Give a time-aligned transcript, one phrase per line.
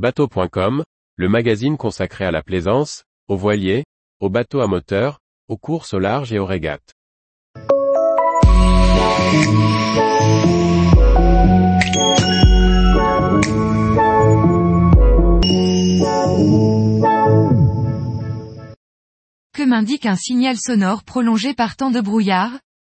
[0.00, 0.82] Bateau.com,
[1.16, 3.84] le magazine consacré à la plaisance, aux voiliers,
[4.18, 6.94] aux bateaux à moteur, aux courses au large et aux régates.
[19.52, 22.52] Que m'indique un signal sonore prolongé par temps de brouillard?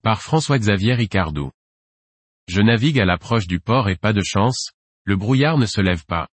[0.02, 1.50] Par François-Xavier Ricardou.
[2.46, 4.72] Je navigue à l'approche du port et pas de chance,
[5.04, 6.28] le brouillard ne se lève pas.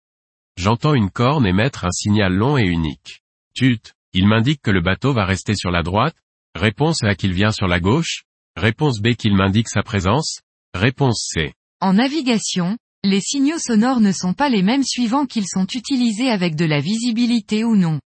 [0.58, 3.22] J'entends une corne émettre un signal long et unique.
[3.54, 3.82] Tut,
[4.14, 6.16] il m'indique que le bateau va rester sur la droite,
[6.56, 8.24] réponse A qu'il vient sur la gauche,
[8.56, 10.40] réponse B qu'il m'indique sa présence,
[10.74, 11.54] réponse C.
[11.82, 16.56] En navigation, les signaux sonores ne sont pas les mêmes suivant qu'ils sont utilisés avec
[16.56, 18.00] de la visibilité ou non.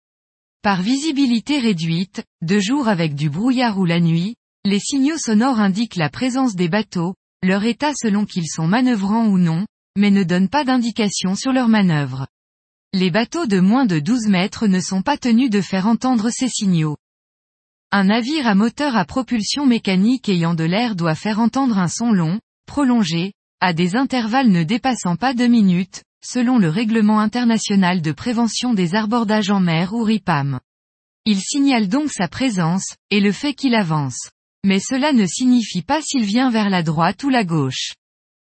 [0.63, 5.97] Par visibilité réduite, de jour avec du brouillard ou la nuit, les signaux sonores indiquent
[5.97, 10.49] la présence des bateaux, leur état selon qu'ils sont manœuvrants ou non, mais ne donnent
[10.49, 12.27] pas d'indication sur leur manœuvre.
[13.01, 16.49] Les bateaux de moins de 12 mètres ne sont pas tenus de faire entendre ces
[16.49, 16.97] signaux.
[17.93, 22.11] Un navire à moteur à propulsion mécanique ayant de l'air doit faire entendre un son
[22.11, 28.11] long, prolongé, à des intervalles ne dépassant pas deux minutes, selon le règlement international de
[28.11, 30.59] prévention des abordages en mer ou RIPAM.
[31.25, 34.29] Il signale donc sa présence, et le fait qu'il avance.
[34.67, 37.93] Mais cela ne signifie pas s'il vient vers la droite ou la gauche.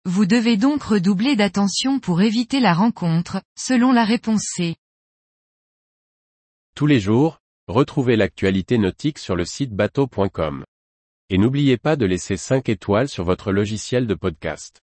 [0.05, 4.75] Vous devez donc redoubler d'attention pour éviter la rencontre, selon la réponse C.
[6.75, 10.65] Tous les jours, retrouvez l'actualité nautique sur le site bateau.com.
[11.31, 14.81] Et n'oubliez pas de laisser 5 étoiles sur votre logiciel de podcast.